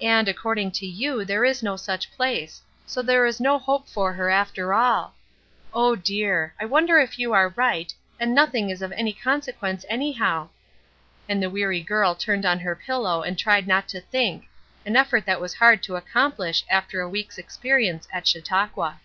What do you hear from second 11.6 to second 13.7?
girl turned on her pillow and tried